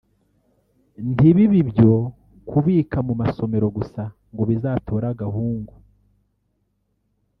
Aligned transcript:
ntibibe 1.13 1.55
ibyo 1.63 1.91
kubika 2.49 2.97
mu 3.07 3.13
masomero 3.21 3.67
gusa 3.77 4.01
ngo 4.31 4.43
bizatore 4.49 5.05
agahungu 5.13 5.73